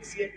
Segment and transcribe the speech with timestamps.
[0.00, 0.32] easier